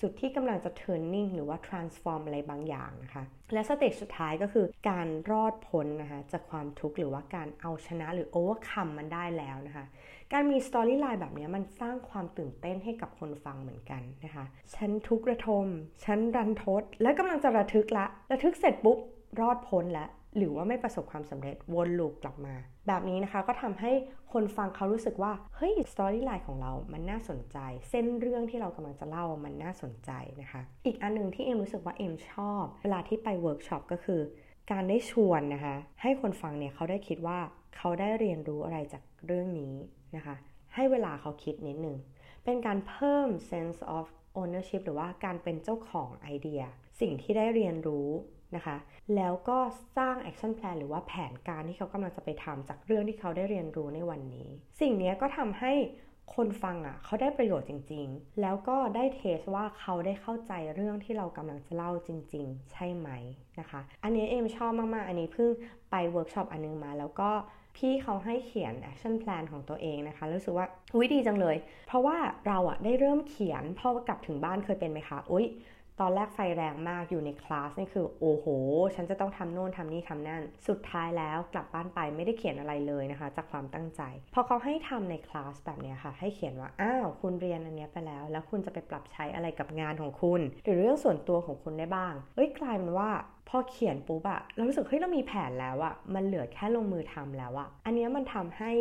[0.02, 9.84] จุดที่กำลังจะ turning หรือว่า transform อะไรบางอย่างนะคะ และ stage สุดท้ายก็คือการรอดพ้นนะคะจากความทุกข์หรือว่าการเอาชนะหรือ overcome มันได้แล้วนะคะ
[10.32, 15.66] การมี storyline แบบนี้มันสร้างความตื่นเต้นให้กับคนฟังเหมือนกันนะคะ ฉันทุกข์ระทม
[16.04, 18.98] ฉันรันทด และกำลังจะระทึกละ ระทึกเสร็จปุ๊บ
[19.40, 22.54] รอดพ้นแล้ว หรือว่าไม่ประสบความสำเร็จวน loop กลับมา
[22.86, 23.92] แบบนี้นะคะก็ทำให้
[24.32, 27.58] คนฟังเขารู้สึกว่า เฮ้ย storyline ของเรามันน่าสนใจ
[27.90, 30.10] เส้นเรื่องที่เรากำลังจะเล่ามันน่าสนใจ
[30.42, 34.20] นะคะ อีกอันหนึ่งที่เอ็มรู้สึกว่าเอ็มชอบ เวลาที่ไปเวิร์กช็อปก็คือ
[34.70, 37.38] การได้ชวนนะคะ ให้คนฟังเนี่ยเขาได้คิดว่า
[37.76, 39.74] เขาได้เรียนรู้อะไรจากเรื่องนี้
[40.16, 40.34] นะคะ
[40.74, 41.96] ให้เวลาเขาคิดนิดนึง
[42.44, 44.04] เป็นการเพิ่ม sense of
[44.40, 46.62] ownership หรือว่าการเป็นเจ้าของไอเดีย
[47.00, 48.08] สิ่งที่ได้เรียนรู้
[48.56, 48.76] นะคะ
[49.16, 49.58] แล้วก็
[49.96, 54.48] สร้าง action plan หรือว่าแผนการที่เขากำลังจะไปทำจากเรื่องที่เขาได้เรียนรู้ในวันนี้
[54.80, 55.72] สิ่งนี้ก็ทำให้
[56.34, 63.08] คนฟังอะเขาได้ประโยชน์จริง ๆ แล้วก็ได้เทสว่าเขาได้เข้าใจเรื่องที่เรากำลังจะเล่าจริง ๆ ใช่ไหม
[63.60, 65.50] นะคะ อันนี้เอมชอบมากๆ อันนี้เพิ่ง
[65.90, 67.30] ไปเวิร์กช็อปอันนึงมา แล้วก็
[67.76, 70.66] พี่เขาให้เขียน action plan ของตัวเองนะคะรู้สึกว่า
[71.00, 71.56] วิดีจังเลย
[71.88, 75.46] เพราะว่าเราอะได้เริ่มเขียนพอกลับถึงบ้านเคยเป็นไหมคะอุ๊ย
[76.00, 78.46] ตอนแรกไฟแรงมากอยู่ในคลาสนี่คือโอ้โห
[78.94, 84.02] ฉันจะต้องทำโน่นทำนี่ทำนั่น สุดท้ายแล้วกลับบ้านไปไม่ได้เขียนอะไรเลยนะคะ จากความตั้งใจ
[84.34, 93.10] พอเขาให้ทำในคลาสแบบนี้ค่ะ ให้เขียนว่า อ้าว คุณเรียนอันนี้ไปแล้ว แล้วคุณจะไปปรับใช้อะไรกับงานของคุณ หรือเรื่องส่วนตัวของคุณได้บ้าง เอ้ยกลายเป็นว่า
[93.48, 98.72] พอเขียนปุ๊บอะเรารู้สึกเฮ้ยเรามีแผนแล้วอะมันเหลือแค่ลงมือทำแล้วอะอันนี้มันทำให้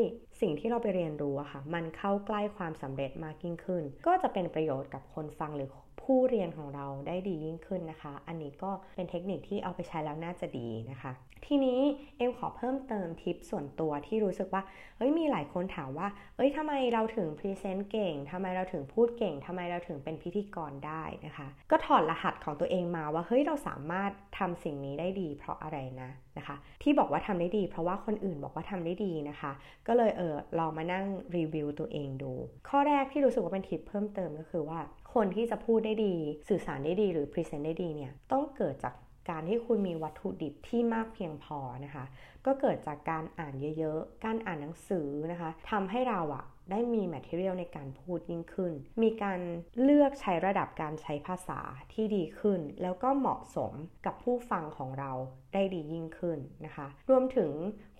[0.41, 5.69] สิ่งที่เราไปเรียนรู้อะค่ะ มันเข้าใกล้ความสำเร็จมากยิ่งขึ้น ก็จะเป็นประโยชน์กับคนฟังหรือ
[6.03, 11.11] ผู้เรียนของเราได้ดียิ่งขึ้นนะคะ อันนี้ก็เป็นเทคนิคที่เอาไปใช้แล้วน่าจะดีนะคะ
[11.47, 11.79] ทีนี้
[12.17, 14.61] เอ็มขอเพิ่มเติมทิปส่วนตัวที่รู้สึกว่า
[14.97, 29.51] เฮ้ยมีหลายคนถามว่า เอ้ยทำไมเราถึงพรีเซนต์เก่งทำไมเราถึงพูดเก่งทำไมเราถึงเป็นพิธีกรได้นะคะ ก็ถอดรหัสของตัวเองมาว่าเฮ้ยเราสามารถทำสิ่งนี้ได้ดี เพราะอะไรนะนะคะ ที่บอกว่าทำได้ดี เพราะว่าคนอื่นบอกว่าทำได้ดีนะคะ
[29.87, 32.31] ก็เลยเออลองมานั่งรีวิวตัวเองดู
[32.69, 34.79] ข้อแรกที่รู้สึกว่าเป็นทิปเพิ่มเติมก็คือว่า
[35.13, 36.15] คนที่จะพูดได้ดี
[36.49, 38.93] สื่อสารได้ดีหรือพรีเซนต์ได้ดีเนี่ยต้องเกิดจาก
[39.29, 42.05] การที่คุณมีวัตถุดิบที่มากเพียงพอนะคะ
[42.45, 49.39] ก็เกิดจากการอ่านเยอะๆ การอ่านหนังสือนะคะทำให้เราอะได้มี material ในการพูดยิ่งขึ้น มีการ
[49.81, 51.59] เลือกใช้ระดับการใช้ภาษา
[51.93, 53.73] ที่ดีขึ้น แล้วก็เหมาะสม
[54.05, 55.11] กับผู้ฟังของเรา
[55.53, 57.51] ได้ดียิ่งขึ้นนะคะ รวมถึง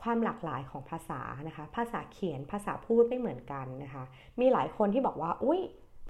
[0.02, 4.04] ความหลากหลายของภาษานะคะ ภาษาเขียนภาษาพูดไม่เหมือนกันนะคะ
[4.40, 5.62] มีหลายคนที่บอกว่า อุ้ย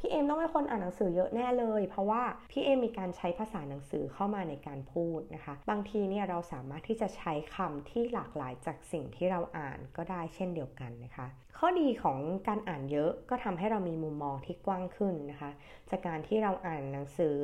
[0.04, 11.28] พี่เอ็มต้องเป็นคนอ่านหนังสือเยอะแน่เลย เพราะว่าพี่เอ็มมีการใช้ภาษาหนังสือเข้ามาในการพูดนะคะ บางทีเนี่ยเราสามารถที่จะใช้คำที่หลากหลายจากสิ่งที่เราอ่านก็ได้เช่นเดียวกันนะคะ
[11.64, 15.52] ข้อดีของการอ่านเยอะก็ทำให้เรามีมุมมองที่กว้างขึ้นนะคะ
[15.90, 17.38] จากการที่เราอ่านหนังสือ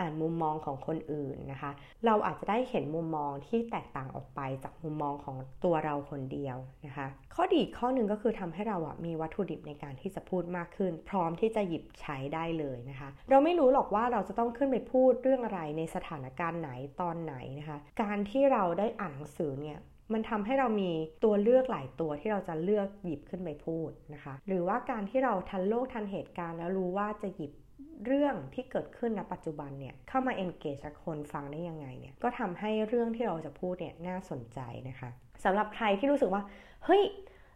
[0.00, 1.70] อ่านมุมมองของคนอื่นนะคะ
[2.06, 19.78] เราอาจจะได้เห็นมุมมองที่แตกต่างออกไปจากมุมมองของตัวเราคนเดียวนะคะ ข้อดีข้อหนึ่งก็คือทำให้เราอะมีวัตถุดิบในการที่จะพูดมากขึ้น พร้อมที่จะหยิบใช้ได้เลยนะคะ เราไม่รู้หรอกว่าเราจะต้องขึ้นไปพูดเรื่องอะไรในสถานการณ์ไหนตอนไหนนะคะ การที่เราได้อ่านหนังสือเนี่ย
[20.12, 20.90] มันทำให้เรามี
[21.24, 27.52] ตัวเลือกหลายตัวที่เราจะเลือกหยิบขึ้นไปพูดนะคะ หรือว่าการที่เราทันโลกทันเหตุการณ์ แล้วรู้ว่าจะหยิบ
[28.06, 35.10] เรื่องที่เกิดขึ้นณปัจจุบันเนี่ยเข้ามา engage กับคนฟังได้ยังไงเนี่ยก็ทำให้เรื่องที่เราจะพูดเนี่ยน่าสนใจนะคะ
[35.44, 36.42] สำหรับใครที่รู้สึกว่า
[36.84, 37.02] เฮ้ย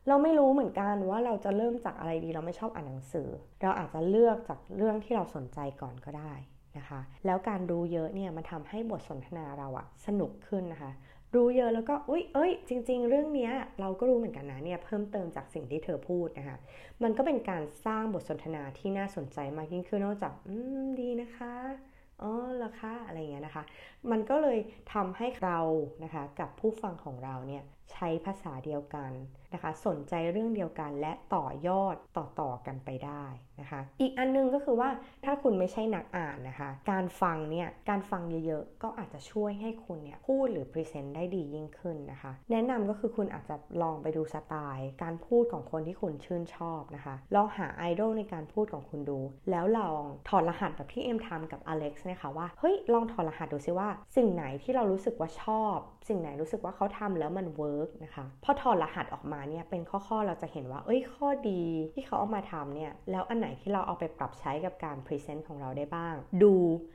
[0.09, 3.29] เราไม่รู้เหมือนกันว่าเราจะเริ่มจากอะไรดี เราไม่ชอบอ่านหนังสือ
[3.63, 6.33] เราอาจจะเลือกจากเรื่องที่เราสนใจก่อนก็ได้
[6.79, 10.93] นะคะ แล้วการรู้เยอะเนี่ยมันทำให้บทสนทนาเราอะสนุกขึ้นนะคะ
[11.35, 16.57] รู้เยอะแล้วก็อุ้ยเอ้ย จริง ๆ เรื่องนี้เราก็รู้เหมือนกันนะเนี่ยเพิ่มเติมจากสิ่งที่เธอพูดนะคะ
[17.03, 21.55] มันก็เป็นการสร้างบทสนทนาที่น่าสนใจมากยิ่งขึ้นนอกจากอืมดีนะคะ
[22.23, 23.65] อ๋อเหรอคะอะไรเงี้ยนะคะ
[24.11, 24.59] มันก็เลย
[24.93, 25.59] ทำให้เรา
[26.05, 29.13] นะคะกับผู้ฟังของเราเนี่ยใช้ภาษาเดียวกัน
[29.55, 33.25] นะคะ สนใจเรื่องเดียวกันและต่อยอดต่อๆกันไปได้
[33.61, 34.91] นะคะ อีกอันนึงก็คือว่า
[35.25, 55.77] ถ้าคุณไม่ใช่นักอ่านนะคะ การฟังเนี่ยการฟังเยอะๆ ก็อาจจะช่วยให้คุณเนี่ยพูดหรือพรีเซนต์ได้ดียิ่งขึ้นนะคะ แนะนำก็คือคุณอาจจะลองไปดูสไตล์ การพูดของคนที่คุณชื่นชอบนะคะลองหาไอดอลในการพูดของคุณดู แล้วลองถอดรหัสแบบที่เอ็มทำกับอเล็กซ์นะคะว่าเฮ้ยลองถอดรหัสดูซิว่า สิ่งไหนที่เรารู้สึกว่าชอบ
[56.09, 61.63] สิ่งไหนรู้สึกว่าเขาทำแล้วมันเวิร์กนะคะพอถอดรหัสออกมาเนี่ยเป็นข้อๆเราจะเห็นว่า เอ้ยข้อดี
[61.95, 66.55] ที่เขาเอามาทำเนี่ยแล้วอันไหนที่เราเอาไปปรับใช้กับการพรีเซนต์ของเราได้บ้าง ดู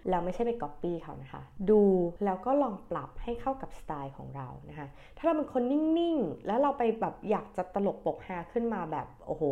[0.09, 1.81] แล้วไม่ใช่ไปก๊อปปี้เขานะคะ ดู
[2.25, 4.87] แล้วก็ลองปรับให้เข้ากับสไตล์ของเรานะคะ
[5.17, 9.43] ถ้าเราเป็นคนนิ่งๆ แล้วเราไปแบบอยากจะตลกปกฮาขึ้นมาแบบโอ้โห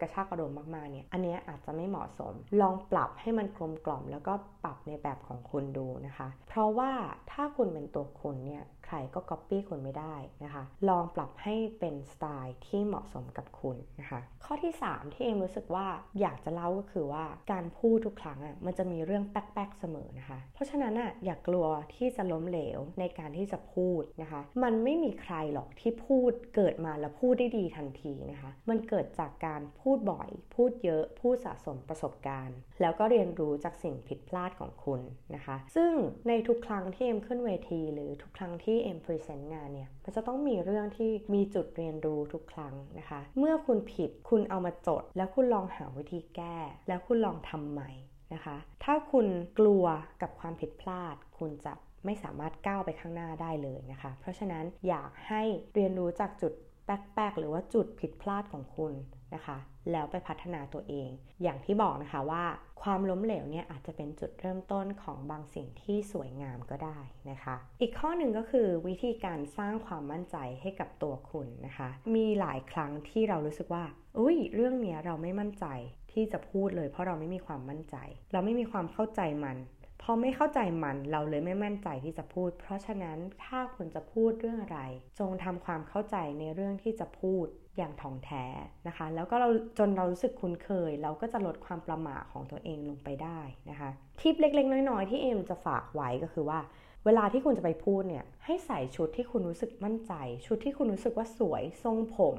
[0.00, 4.32] กระชากกระโดดมากๆเนี่ยอันนี้อาจจะไม่เหมาะสม ลองปรับให้มันกลมกล่อม แล้วก็
[4.64, 6.90] ปรับในแบบของคุณดูนะคะ เพราะว่า
[7.30, 15.86] ถ้าคุณเป็นตัวคุณเนี่ย รก็ก๊อปปี้คุณไม่ได้นะคะ ลองปรับให้เป็นสไตล์ที่เหมาะสมกับคุณนะคะ ข้อที่ 3 ที่เองรู้สึกว่า
[16.20, 35.00] อยากจะเล่าก็คือว่าการพูดทุกครั้งอะมันจะมีเรื่องแป๊กๆเสมอนะคะ เพราะฉะนั้นอะอย่ากลัวที่จะล้มเหลวในการที่จะพูดนะคะ มันไม่มีใครหรอกที่พูดเกิดมาแล้วพูดได้ดีทันทีนะคะ มันเกิดจากการพูดบ่อย พูดเยอะ พูดสะสมประสบการณ์แล้วก็เรียนรู้จากสิ่งผิดพลาดของคุณ
[35.34, 35.92] นะคะ ซึ่ง
[36.28, 46.56] ในทุกครั้งที่เอ็มขึ้นเวที หรือทุกครั้งที่เอ็มพรีเซนต์งานเนี่ย มันจะต้องมีเรื่องที่มีจุดเรียนรู้ทุกครั้งนะคะ เมื่อคุณผิดคุณเอามาจด แล้วคุณลองหาวิธีแก้
[46.88, 47.90] แล้วคุณลองทำใหม่
[48.34, 49.26] นะคะ ถ้าคุณ
[49.58, 49.84] กลัว
[50.22, 51.72] กับความผิดพลาด คุณจะ
[52.04, 55.42] ไม่สามารถก้าวไปข้างหน้าได้เลยนะคะ เพราะฉะนั้นอยากให้
[55.74, 56.52] เรียนรู้จากจุด
[56.86, 58.92] แป๊กๆหรือว่าจุดผิดพลาดของคุณ
[59.34, 59.58] นะคะ
[59.92, 61.10] แล้วไปพัฒนาตัวเอง
[61.42, 62.44] อย่างที่บอกนะคะว่า
[62.82, 66.98] ความล้มเหลวเนี่ยอาจจะเป็นจุดเริ่มต้นของบางสิ่งที่สวยงามก็ได้
[67.30, 73.84] นะคะ อีกข้อหนึ่งก็คือวิธีการสร้างความมั่นใจให้กับตัวคุณนะคะ มีหลายครั้งที่เรารู้สึกว่า
[74.18, 75.66] อุ้ยเรื่องนี้เราไม่มั่นใจ
[76.12, 77.96] ที่จะพูดเลย เพราะเราไม่มีความมั่นใจ
[78.32, 79.58] เราไม่มีความเข้าใจมัน
[80.02, 84.80] พอไม่เข้าใจมันเราเลยไม่มั่นใจที่จะพูด เพราะฉะนั้นถ้าคุณจะพูดเรื่องอะไร
[85.18, 88.44] จงทำความเข้าใจในเรื่องที่จะพูด อย่างถ่องแท้
[88.88, 96.58] นะคะ แล้วก็เราจนเรารู้สึกคุ้นเคย เราก็จะลดความประหม่าของตัวเองลงไปได้นะคะทิปเล็ก ๆ น้อย ๆ ที่เอ็มจะฝากไว้ก็คือว่า
[97.04, 100.12] เวลาที่คุณจะไปพูดเนี่ยให้ใส่ชุดที่คุณรู้สึกมั่นใจ
[100.46, 102.38] ชุดที่คุณรู้สึกว่าสวยทรงผม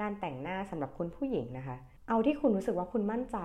[0.00, 1.76] การแต่งหน้าสำหรับคุณผู้หญิงนะคะ
[2.08, 3.38] เอาที่คุณรู้สึกว่าคุณมั่นใจ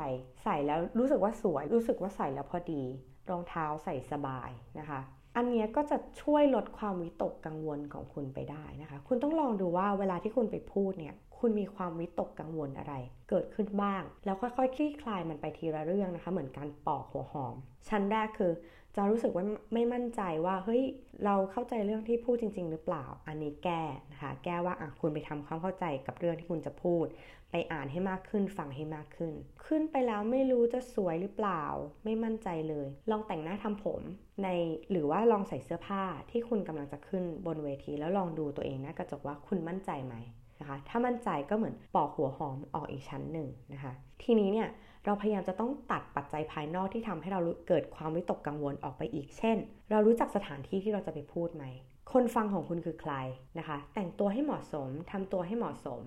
[0.43, 2.83] ใส่แล้วรู้สึกว่าสวย รู้สึกว่าใส่แล้วพอดี
[3.29, 4.99] รองเท้าใส่สบายนะคะ
[5.35, 12.93] อันนี้ก็จะช่วยลดความวิตกกังวลของคุณไปได้นะคะ คุณต้องลองดูว่าเวลาที่คุณไปพูดเนี่ย คุณมีความวิตกกังวลอะไร
[13.29, 17.55] เกิดขึ้นบ้าง แล้วค่อยๆคลี่คลายมันไปทีละเรื่องนะคะ เหมือนการปอกหัวหอม
[17.89, 18.53] ชั้นแรกคือ
[18.95, 20.83] จะรู้สึกว่าไม่มั่นใจว่าเฮ้ย
[21.25, 27.05] เราเข้าใจเรื่องที่พูดจริง ๆ หรือเปล่า อันนี้แก้นะคะ แก้ว่าอะคุณไปทำความเข้าใจกับเรื่องที่คุณจะพูด
[27.51, 29.33] ไปอ่านให้มากขึ้นฟังให้มากขึ้น
[29.65, 31.63] ขึ้นไปแล้วไม่รู้จะสวยหรือเปล่า
[32.03, 34.01] ไม่มั่นใจเลย ลองแต่งหน้าทำผม
[34.43, 34.47] ใน
[34.91, 40.15] หรือว่าลองใส่เสื้อผ้าที่คุณกำลังจะขึ้นบนเวที แล้วลองดูตัวเองหน้ากระจกว่าคุณมั่นใจไหม
[40.59, 43.91] นะคะ ถ้ามั่นใจก็เหมือนปอกหัวหอมออกอีกชั้นหนึ่งนะคะ
[44.23, 44.67] ทีนี้เนี่ย
[45.05, 49.57] เราพยายามจะต้องตัดปัจจัยภายนอกที่ทำให้เราเกิดความวิตกกังวลออกไปอีก เช่น
[49.91, 51.65] เรารู้จักสถานที่ที่เราจะไปพูดไหม
[52.13, 53.13] คนฟังของคุณคือใคร
[53.57, 56.01] นะคะ แต่งตัวให้เหมาะสมทำตัวให้เหมาะสม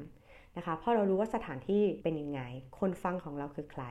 [0.57, 2.41] นะคะเพราะเรารู้ว่าสถานที่เป็นยังไง
[2.79, 3.85] คนฟังของเราคือใคร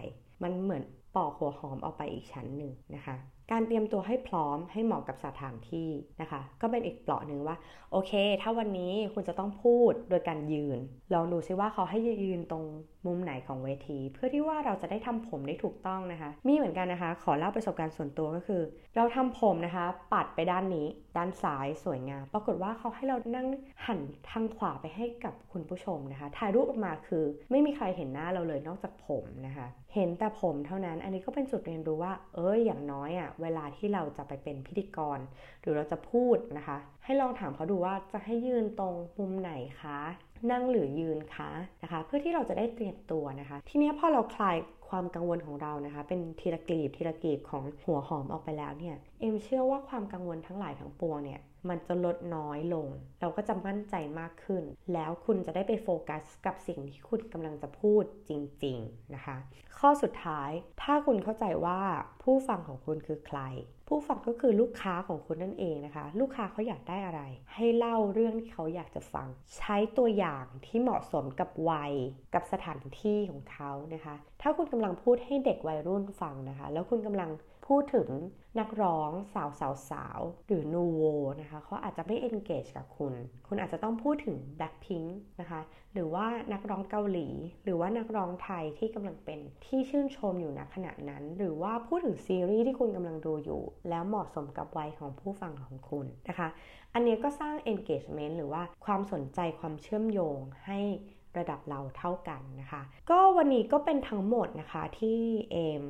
[0.43, 0.83] มันเหมือน
[1.15, 3.15] ปอกหัวหอมออกไปอีกชั้นหนึ่งนะคะ
[3.51, 5.89] การเตรียมตัวให้พร้อมให้เหมาะกับสถานที่
[6.21, 7.55] นะคะ ก็เป็นอีกเปราะหนึ่งว่า
[7.91, 10.79] โอเค ถ้าวันนี้คุณจะต้องพูดโดยการยืน
[11.13, 12.63] ลองดูซิว่าเขาให้ยืนตรง
[13.05, 18.61] มุมไหนของเวที เพื่อที่ว่าเราจะได้ทำผมได้ถูกต้องนะคะ มีเหมือนกันนะคะ ขอเล่าประสบการณ์ส่วนตัวก็คือ
[18.95, 23.47] เราทำผมนะคะ ปัดไปด้านนี้ ด้านซ้ายสวยงามปรากฏว่าเขาให้เรานั่ง
[23.85, 35.19] หันทางขวาไปให้กับคุณผู้ชมนะคะถ่ายรูปออกมาคือ ไม่มีใครเห็นหน้าเราเลยนอกจากผมนะคะเห็นแต่ผมเท่านั้น อันนี้ก็เป็นจุดเรียนรู้ว่า เอ้ย อย่างน้อยอะ่ะ เวลาที่เราจะไปเป็นพิธีกร
[35.61, 39.99] หรือเราจะพูดนะคะ ให้ลองถามเขาดูว่าจะให้ยืนตรงมุมไหนคะ
[40.51, 41.51] นั่งหรือยืนคะ
[41.83, 44.57] นะคะ เพื่อที่เราจะได้เตรียมตัวนะคะ ทีนี้พอเราคลาย
[44.89, 52.87] ความกังวลของเรานะคะ เป็นทีละกลีบทีละกลีบของหัวหอมออกไปแล้วเนี่ย เอ็มเชื่อว่าความกังวลทั้งหลายทั้งปวงเนี่ย มันจะลดน้อยลง
[53.21, 58.31] เราก็จะมั่นใจมากขึ้น แล้วคุณจะได้ไปโฟกัสกับสิ่งที่คุณกำลังจะพูดจ
[58.63, 59.37] ริง ๆ นะคะ
[59.79, 61.79] ข้อสุดท้าย ถ้าคุณเข้าใจว่า
[62.23, 63.39] ผู้ฟังของคุณคือใคร
[63.87, 67.21] ผู้ฟังก็คือลูกค้าของคุณนั่นเองนะคะ ลูกค้าเขาอยากได้อะไร
[67.53, 71.93] ให้เล่าเรื่องที่เขาอยากจะฟัง ใช้ตัวอย่างที่เหมาะสมกับวัย
[72.33, 77.29] กับสถานที่ของเขานะคะ ถ้าคุณกำลังพูดให้เด็กวัยรุ่นฟังนะคะ แล้วคุณกำลัง
[77.69, 78.09] พูดถึง
[78.59, 81.01] นักร้องสาวสาวสาวหรือนูโว
[81.41, 83.13] นะคะเขาอาจจะไม่ engage กับคุณ
[83.47, 85.61] คุณอาจจะต้องพูดถึง Blackpink นะคะ
[85.93, 87.27] หรือว่านักร้องเกาหลี
[87.63, 96.47] หรือว่านักร้องไทยที่กำลังเป็นที่ชื่นชมอยู่ณขณะนั้น หรือว่าพูดถึงซีรีส์ที่คุณกำลังดูอยู่ แล้วเหมาะสมกับวัยของผู้ฟังของคุณนะคะ
[96.93, 100.79] อันนี้ก็สร้าง engagement หรือว่าความสนใจความเชื่อมโยงให้
[101.37, 105.19] ระดับเราเท่ากันนะคะ ก็วันนี้ก็เป็นทั้งหมดนะคะที่
[105.51, 105.83] เอม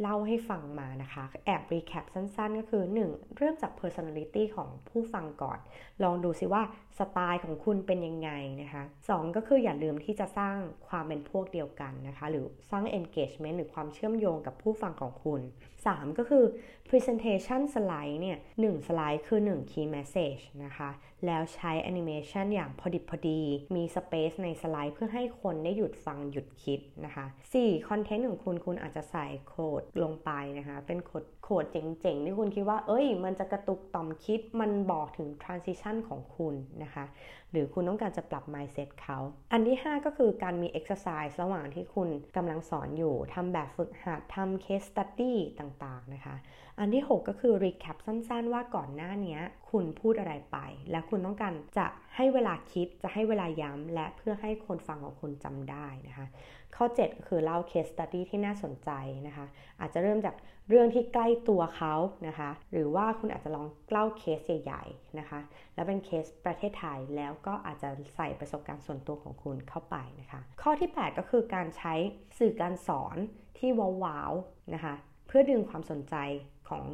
[0.00, 3.36] เล่าให้ฟังมานะคะ แอบรีแคปสั้นๆ ก็คือ 1.
[3.36, 5.58] เริ่มจาก personality ของผู้ฟังก่อน
[6.02, 6.62] ลองดูซิว่า
[6.98, 8.30] สไตล์ของคุณเป็นยังไง
[8.62, 9.36] นะคะ 2.
[9.36, 10.56] ก็คืออย่าลืมที่จะสร้าง
[10.88, 15.40] ความเป็นพวกเดียวกันนะคะ หรือสร้าง engagement หรือความเชื่อมโยงกับผู้ฟังของคุณ
[15.84, 16.18] 3.
[16.18, 16.44] ก็คือ
[16.88, 20.90] presentation slide เนี่ย1สไลด์คือ 1 key message นะคะ
[21.26, 23.40] แล้วใช้ animation อย่างพอดิบพอดี
[23.74, 27.24] มี space ในสไลด์เพื่อให้คนได้หยุดฟังหยุดคิดนะคะ
[27.56, 27.88] 4.
[27.88, 37.04] คอนเทนต์ของคุณคุณอาจจะใส่โคดลงไปนะคะ เป็นโคดโคดเจ๋งๆที่คุณคิดว่า เอ้ย มันจะกระตุกต่อมคิด มันบอกถึง transition ของคุณนะคะ
[37.50, 39.18] หรือคุณต้องการจะปรับ mindset เขา
[39.52, 46.36] อันที่ 5 ก็คือการมี exercise ระหว่างที่คุณกำลังสอนอยู่ทำแบบฝึกหัดทำ case study ต่างๆนะคะ
[46.84, 49.38] อันที่ 6 ก็คือ recap สั้นๆ ว่าก่อนหน้านี้
[49.70, 50.58] คุณพูดอะไรไป
[50.90, 56.26] และคุณต้องการจะให้เวลาคิดจะให้เวลาย้ำ และเพื่อให้คนฟังของคุณจำได้นะคะ
[56.76, 58.90] ข้อ 7 ก็คือเล่า case study ที่น่าสนใจ
[59.26, 59.46] นะคะ
[59.80, 60.34] อาจจะเริ่มจาก
[60.68, 61.94] เรื่องที่ใกล้ตัวเขา
[62.28, 65.40] นะคะ หรือว่าคุณอาจจะลองเล่าเคสใหญ่ๆนะคะ
[65.74, 71.94] แล้วเป็นเคสประเทศไทยแล้วก็อาจจะใส่ประสบการณ์ส่วนตัวของคุณเข้าไปนะคะ ข้อที่ 8 ก็คือการใช้
[72.38, 73.16] สื่อการสอน
[73.58, 73.70] ที่
[74.04, 74.94] ว้าวๆนะคะ
[75.26, 76.16] เพื่อดึงความสนใจ
[76.68, 76.84] ของ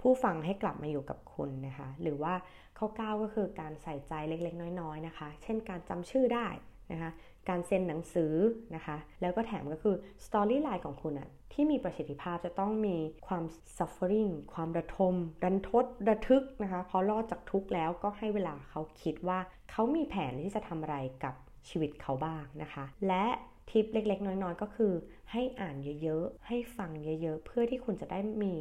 [0.00, 2.34] ผู้ฟังให้กลับมาอยู่กับคุณนะคะ หรือว่า
[2.78, 6.48] ข้อ9ก็คือการใส่ใจเล็กๆ น้อยๆนะคะ เช่นการจำชื่อได้
[6.92, 7.10] นะคะ
[7.48, 8.34] การเซ็นหนังสือ
[8.74, 13.44] นะคะ แล้วก็แถมก็คือสตอรี่ไลน์ของคุณอะที่มีประสิทธิภาพจะต้องมีความ
[13.78, 19.38] suffering ความระทม รันทด ระทึกนะคะ พอรอดจากทุกข์แล้วก็ให้เวลาเขาคิดว่า
[19.70, 21.34] เขามีแผนที่จะทำอะไรกับ
[21.68, 23.26] ชีวิตเขาบ้างนะคะ และ
[23.70, 24.92] ทิปเล็กๆ น้อยๆ ก็คือ
[25.32, 26.90] ให้อ่านเยอะๆ ให้ฟัง
[27.22, 28.54] เยอะๆ เพื่อที่คุณจะได้มี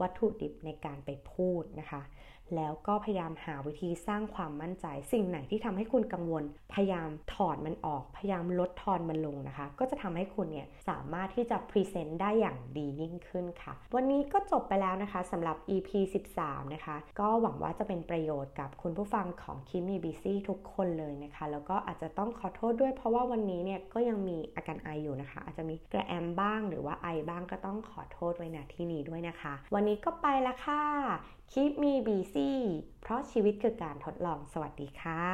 [0.00, 2.02] วัตถุดิบในการไปพูดนะคะ
[2.56, 15.90] แล้วก็พยายามหาวิธีสร้างความมั่นใจ สิ่งไหนที่ทำให้คุณกังวล พยายามถอดมันออก พยายามลดทอนมันลงนะคะ ก็จะทำให้คุณเนี่ยสามารถที่จะพรีเซนต์ได้อย่างดียิ่งขึ้นค่ะ วันนี้ก็จบไปแล้วนะคะสำหรับ EP
[16.34, 30.82] 13 นะคะ ก็หวังว่าจะเป็นประโยชน์กับคุณผู้ฟังของคิมีบีซี่ทุกคนเลยนะคะ แล้วก็อาจจะต้องขอโทษด้วย เพราะว่าวันนี้เนี่ยก็ยังมีอาการไออยู่นะคะ อาจจะมีกระแอมบ้างหรือว่าไอบ้างก็ต้องขอโทษไว้ณที่นี้ด้วยนะคะ วันนี้ก็ไปละค่ะ
[31.54, 32.52] Keep me busy
[33.02, 35.24] เพราะชีวิตคือการทดลองสวัสดีค่ะ